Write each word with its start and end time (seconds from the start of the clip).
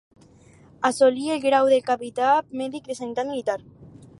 Assolí 0.89 1.27
el 1.35 1.43
grau 1.43 1.69
de 1.73 1.79
capità 1.91 2.31
mèdic 2.63 2.91
de 2.93 2.99
sanitat 3.03 3.31
militar. 3.35 3.61